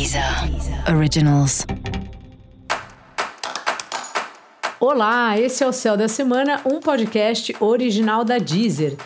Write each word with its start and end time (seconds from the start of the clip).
Deezer 0.00 0.24
Originals. 0.96 1.66
Olá, 4.80 5.38
esse 5.38 5.62
é 5.62 5.66
o 5.66 5.74
Céu 5.74 5.94
da 5.94 6.08
Semana, 6.08 6.62
um 6.64 6.80
podcast 6.80 7.54
original 7.60 8.24
da 8.24 8.38
Deezer. 8.38 8.96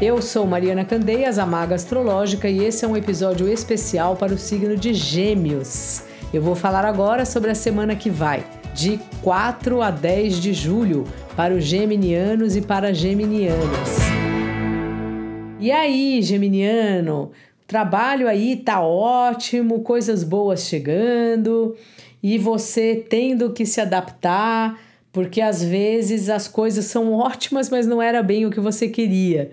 Eu 0.00 0.22
sou 0.22 0.46
Mariana 0.46 0.84
Candeias, 0.84 1.36
a 1.36 1.44
Maga 1.44 1.74
Astrológica, 1.74 2.48
e 2.48 2.62
esse 2.62 2.84
é 2.84 2.88
um 2.88 2.96
episódio 2.96 3.48
especial 3.48 4.14
para 4.14 4.32
o 4.32 4.38
signo 4.38 4.76
de 4.76 4.94
Gêmeos. 4.94 6.04
Eu 6.32 6.42
vou 6.42 6.54
falar 6.54 6.84
agora 6.84 7.24
sobre 7.24 7.50
a 7.50 7.56
semana 7.56 7.96
que 7.96 8.08
vai, 8.08 8.46
de 8.72 9.00
4 9.20 9.82
a 9.82 9.90
10 9.90 10.40
de 10.40 10.54
julho, 10.54 11.08
para 11.34 11.54
os 11.54 11.64
geminianos 11.64 12.54
e 12.54 12.60
para 12.60 12.94
geminianas. 12.94 14.01
E 15.62 15.70
aí, 15.70 16.20
Geminiano, 16.22 17.30
trabalho 17.68 18.26
aí 18.26 18.56
tá 18.56 18.80
ótimo, 18.82 19.82
coisas 19.82 20.24
boas 20.24 20.64
chegando 20.66 21.76
e 22.20 22.36
você 22.36 22.96
tendo 23.08 23.52
que 23.52 23.64
se 23.64 23.80
adaptar, 23.80 24.76
porque 25.12 25.40
às 25.40 25.62
vezes 25.62 26.28
as 26.28 26.48
coisas 26.48 26.86
são 26.86 27.12
ótimas, 27.12 27.70
mas 27.70 27.86
não 27.86 28.02
era 28.02 28.24
bem 28.24 28.44
o 28.44 28.50
que 28.50 28.58
você 28.58 28.88
queria, 28.88 29.52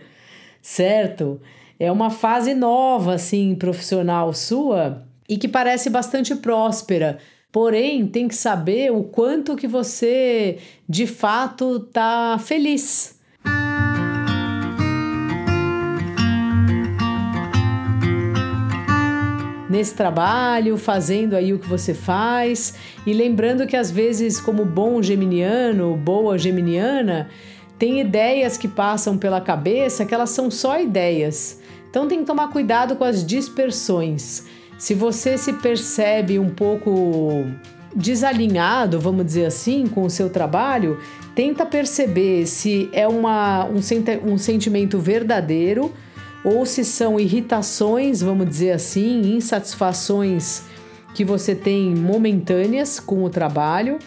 certo? 0.63 1.39
É 1.79 1.91
uma 1.91 2.09
fase 2.09 2.55
nova, 2.55 3.13
assim, 3.13 3.53
profissional 3.53 4.33
sua 4.33 5.05
e 5.29 5.37
que 5.37 5.47
parece 5.47 5.91
bastante 5.91 6.33
próspera. 6.33 7.19
Porém, 7.51 8.07
tem 8.07 8.27
que 8.27 8.35
saber 8.35 8.91
o 8.91 9.03
quanto 9.03 9.55
que 9.55 9.67
você 9.67 10.57
de 10.89 11.05
fato 11.05 11.81
tá 11.81 12.39
feliz 12.39 13.18
nesse 19.69 19.93
trabalho, 19.93 20.77
fazendo 20.77 21.35
aí 21.35 21.53
o 21.53 21.59
que 21.59 21.67
você 21.69 21.93
faz. 21.93 22.73
E 23.05 23.13
lembrando 23.13 23.67
que 23.67 23.77
às 23.77 23.91
vezes, 23.91 24.41
como 24.41 24.65
bom 24.65 25.01
geminiano, 25.01 25.95
boa 25.95 26.37
geminiana, 26.37 27.29
tem 27.77 28.01
ideias 28.01 28.57
que 28.57 28.67
passam 28.67 29.17
pela 29.17 29.39
cabeça 29.39 30.05
que 30.05 30.13
elas 30.13 30.31
são 30.31 30.49
só 30.49 30.79
ideias. 30.81 31.61
Então 31.89 32.07
tem 32.07 32.19
que 32.19 32.25
tomar 32.25 32.49
cuidado 32.49 32.95
com 32.95 33.03
as 33.03 33.25
dispersões. 33.25 34.45
Se 34.77 34.93
você 34.93 35.37
se 35.37 35.53
percebe 35.53 36.39
um 36.39 36.49
pouco 36.49 37.45
desalinhado, 37.95 38.99
vamos 38.99 39.25
dizer 39.25 39.45
assim, 39.45 39.87
com 39.87 40.03
o 40.03 40.09
seu 40.09 40.29
trabalho, 40.29 40.99
tenta 41.33 41.65
perceber 41.65 42.45
se 42.45 42.89
é 42.93 43.07
uma, 43.07 43.65
um, 43.65 43.79
um 44.31 44.37
sentimento 44.37 44.99
verdadeiro 44.99 45.91
ou 46.43 46.65
se 46.65 46.83
são 46.83 47.19
irritações, 47.19 48.21
vamos 48.21 48.47
dizer 48.47 48.71
assim, 48.71 49.35
insatisfações 49.35 50.63
que 51.13 51.25
você 51.25 51.53
tem 51.55 51.93
momentâneas 51.95 52.99
com 52.99 53.23
o 53.23 53.29
trabalho 53.29 53.99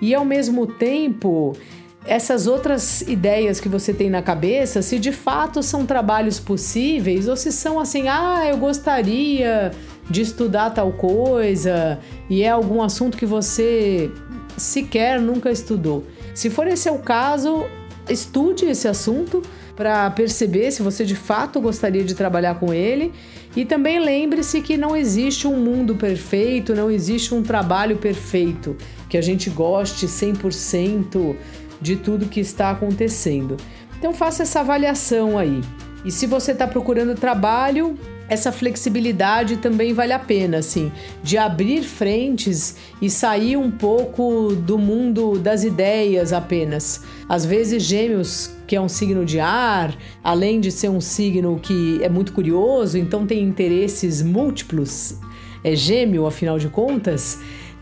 e 0.00 0.14
ao 0.14 0.24
mesmo 0.24 0.66
tempo 0.66 1.56
essas 2.04 2.46
outras 2.46 3.02
ideias 3.02 3.60
que 3.60 3.68
você 3.68 3.92
tem 3.92 4.08
na 4.08 4.22
cabeça, 4.22 4.80
se 4.80 4.98
de 4.98 5.12
fato 5.12 5.62
são 5.62 5.84
trabalhos 5.84 6.40
possíveis 6.40 7.28
ou 7.28 7.36
se 7.36 7.52
são 7.52 7.78
assim, 7.78 8.08
ah, 8.08 8.46
eu 8.48 8.56
gostaria 8.56 9.72
de 10.08 10.22
estudar 10.22 10.70
tal 10.70 10.90
coisa 10.92 11.98
e 12.30 12.42
é 12.42 12.48
algum 12.48 12.82
assunto 12.82 13.16
que 13.18 13.26
você 13.26 14.10
sequer 14.56 15.20
nunca 15.20 15.50
estudou. 15.50 16.04
Se 16.34 16.48
for 16.48 16.66
esse 16.66 16.88
é 16.88 16.92
o 16.92 16.98
caso, 16.98 17.66
estude 18.08 18.64
esse 18.64 18.88
assunto 18.88 19.42
para 19.78 20.10
perceber 20.10 20.72
se 20.72 20.82
você 20.82 21.04
de 21.04 21.14
fato 21.14 21.60
gostaria 21.60 22.02
de 22.02 22.12
trabalhar 22.12 22.56
com 22.56 22.74
ele. 22.74 23.12
E 23.54 23.64
também 23.64 24.00
lembre-se 24.00 24.60
que 24.60 24.76
não 24.76 24.96
existe 24.96 25.46
um 25.46 25.56
mundo 25.56 25.94
perfeito, 25.94 26.74
não 26.74 26.90
existe 26.90 27.32
um 27.32 27.44
trabalho 27.44 27.96
perfeito, 27.96 28.76
que 29.08 29.16
a 29.16 29.20
gente 29.20 29.48
goste 29.48 30.06
100% 30.06 31.36
de 31.80 31.94
tudo 31.94 32.26
que 32.26 32.40
está 32.40 32.70
acontecendo. 32.70 33.56
Então 33.96 34.12
faça 34.12 34.42
essa 34.42 34.58
avaliação 34.60 35.38
aí. 35.38 35.60
E 36.04 36.10
se 36.10 36.26
você 36.26 36.50
está 36.50 36.66
procurando 36.66 37.14
trabalho, 37.14 37.96
essa 38.28 38.52
flexibilidade 38.52 39.56
também 39.56 39.92
vale 39.92 40.12
a 40.12 40.18
pena, 40.18 40.58
assim, 40.58 40.92
de 41.22 41.38
abrir 41.38 41.82
frentes 41.82 42.76
e 43.00 43.08
sair 43.08 43.56
um 43.56 43.70
pouco 43.70 44.54
do 44.54 44.76
mundo 44.78 45.38
das 45.38 45.64
ideias 45.64 46.32
apenas. 46.32 47.02
Às 47.28 47.44
vezes, 47.44 47.82
Gêmeos, 47.82 48.50
que 48.66 48.76
é 48.76 48.80
um 48.80 48.88
signo 48.88 49.24
de 49.24 49.40
ar, 49.40 49.96
além 50.22 50.60
de 50.60 50.70
ser 50.70 50.90
um 50.90 51.00
signo 51.00 51.58
que 51.58 52.00
é 52.02 52.08
muito 52.08 52.32
curioso, 52.32 52.98
então 52.98 53.26
tem 53.26 53.42
interesses 53.42 54.22
múltiplos, 54.22 55.16
é 55.64 55.74
Gêmeo, 55.74 56.26
afinal 56.26 56.58
de 56.58 56.68
contas 56.68 57.38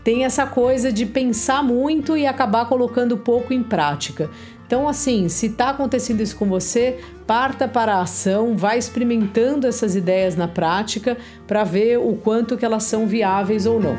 tem 0.07 0.23
essa 0.23 0.45
coisa 0.45 0.89
de 0.89 1.05
pensar 1.05 1.61
muito 1.61 2.15
e 2.15 2.25
acabar 2.25 2.65
colocando 2.69 3.17
pouco 3.17 3.53
em 3.53 3.61
prática. 3.61 4.29
Então, 4.67 4.85
assim, 4.85 5.29
se 5.29 5.45
está 5.45 5.69
acontecendo 5.69 6.19
isso 6.19 6.35
com 6.35 6.45
você, 6.45 6.99
parta 7.25 7.69
para 7.69 7.95
a 7.95 8.01
ação, 8.01 8.57
vai 8.57 8.77
experimentando 8.77 9.65
essas 9.65 9.95
ideias 9.95 10.35
na 10.35 10.45
prática 10.45 11.17
para 11.47 11.63
ver 11.63 11.97
o 11.97 12.17
quanto 12.17 12.57
que 12.57 12.65
elas 12.65 12.83
são 12.83 13.07
viáveis 13.07 13.65
ou 13.65 13.79
não. 13.79 13.95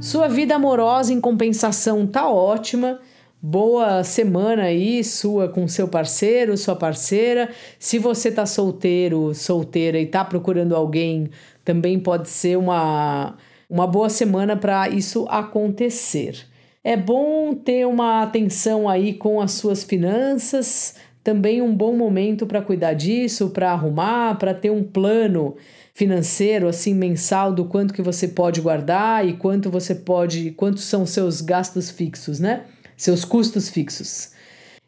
Sua 0.00 0.26
vida 0.26 0.54
amorosa 0.54 1.12
em 1.12 1.20
compensação 1.20 2.06
tá 2.06 2.26
ótima. 2.26 2.98
Boa 3.42 4.02
semana 4.02 4.62
aí 4.62 5.04
sua 5.04 5.50
com 5.50 5.68
seu 5.68 5.86
parceiro, 5.86 6.56
sua 6.56 6.74
parceira. 6.74 7.50
Se 7.78 7.98
você 7.98 8.32
tá 8.32 8.46
solteiro, 8.46 9.34
solteira 9.34 10.00
e 10.00 10.06
tá 10.06 10.24
procurando 10.24 10.74
alguém, 10.74 11.28
também 11.62 12.00
pode 12.00 12.30
ser 12.30 12.56
uma 12.56 13.36
uma 13.68 13.86
boa 13.86 14.08
semana 14.08 14.56
para 14.56 14.88
isso 14.88 15.26
acontecer. 15.28 16.46
É 16.82 16.96
bom 16.96 17.54
ter 17.54 17.86
uma 17.86 18.22
atenção 18.22 18.88
aí 18.88 19.12
com 19.12 19.40
as 19.40 19.52
suas 19.52 19.84
finanças, 19.84 20.94
também 21.22 21.60
um 21.60 21.74
bom 21.74 21.94
momento 21.94 22.46
para 22.46 22.62
cuidar 22.62 22.94
disso, 22.94 23.50
para 23.50 23.72
arrumar, 23.72 24.38
para 24.38 24.54
ter 24.54 24.70
um 24.70 24.82
plano 24.82 25.56
financeiro 25.92 26.68
assim 26.68 26.94
mensal 26.94 27.52
do 27.52 27.64
quanto 27.64 27.92
que 27.92 28.00
você 28.00 28.28
pode 28.28 28.60
guardar 28.60 29.26
e 29.28 29.34
quanto 29.34 29.70
você 29.70 29.94
pode, 29.94 30.52
quantos 30.52 30.84
são 30.84 31.04
seus 31.04 31.40
gastos 31.40 31.90
fixos, 31.90 32.40
né? 32.40 32.64
Seus 32.96 33.24
custos 33.24 33.68
fixos. 33.68 34.32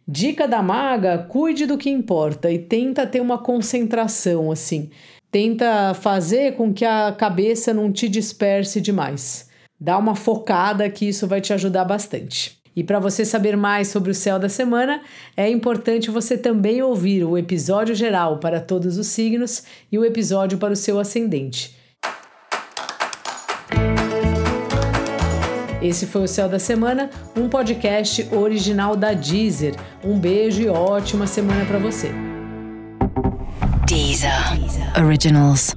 Dica 0.08 0.48
da 0.48 0.62
maga: 0.62 1.18
cuide 1.18 1.66
do 1.66 1.76
que 1.76 1.91
importa 1.91 2.50
e 2.50 2.58
tenta 2.58 3.06
ter 3.06 3.20
uma 3.20 3.38
concentração 3.38 4.50
assim. 4.50 4.91
Tenta 5.30 5.94
fazer 5.94 6.56
com 6.56 6.72
que 6.72 6.84
a 6.84 7.12
cabeça 7.12 7.72
não 7.72 7.92
te 7.92 8.08
disperse 8.08 8.80
demais. 8.80 9.48
Dá 9.80 9.96
uma 9.96 10.16
focada 10.16 10.91
que 10.91 11.08
isso 11.08 11.26
vai 11.26 11.41
te 11.41 11.52
ajudar 11.52 11.84
bastante. 11.84 12.58
E 12.74 12.82
para 12.82 12.98
você 12.98 13.24
saber 13.24 13.56
mais 13.56 13.88
sobre 13.88 14.10
o 14.10 14.14
céu 14.14 14.38
da 14.38 14.48
semana, 14.48 15.02
é 15.36 15.48
importante 15.48 16.10
você 16.10 16.36
também 16.36 16.82
ouvir 16.82 17.24
o 17.24 17.38
episódio 17.38 17.94
geral 17.94 18.38
para 18.38 18.60
todos 18.60 18.98
os 18.98 19.06
signos 19.06 19.62
e 19.91 19.98
o 19.98 20.04
episódio 20.04 20.58
para 20.58 20.72
o 20.72 20.76
seu 20.76 20.98
ascendente. 20.98 21.76
Esse 25.82 26.06
foi 26.06 26.24
o 26.24 26.28
Céu 26.28 26.48
da 26.48 26.58
Semana, 26.58 27.08
um 27.36 27.48
podcast 27.48 28.28
original 28.34 28.94
da 28.94 29.14
Deezer. 29.14 29.74
Um 30.04 30.18
beijo 30.18 30.60
e 30.62 30.68
ótima 30.68 31.26
semana 31.26 31.64
para 31.64 31.78
você. 31.78 32.10
Deezer. 33.91 34.56
Originals. 34.95 35.75